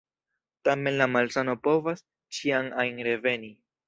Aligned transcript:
Tamen 0.69 0.95
la 1.01 1.05
malsano 1.15 1.55
povas 1.67 2.01
ĉiam 2.39 2.71
ajn 2.85 3.03
reveni. 3.09 3.53